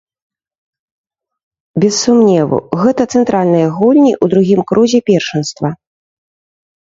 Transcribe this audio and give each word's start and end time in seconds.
Без 1.81 1.93
сумневу, 2.05 2.57
гэта 2.83 3.01
цэнтральныя 3.17 3.67
гульні 3.77 4.13
ў 4.13 4.25
другім 4.33 4.61
крузе 4.71 4.99
першынства. 5.11 5.69